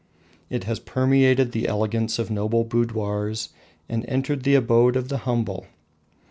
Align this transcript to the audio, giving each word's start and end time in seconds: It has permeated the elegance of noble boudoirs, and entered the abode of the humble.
It 0.49 0.63
has 0.63 0.79
permeated 0.79 1.51
the 1.51 1.67
elegance 1.67 2.17
of 2.17 2.31
noble 2.31 2.63
boudoirs, 2.63 3.49
and 3.87 4.03
entered 4.07 4.41
the 4.41 4.55
abode 4.55 4.95
of 4.95 5.09
the 5.09 5.17
humble. 5.29 5.67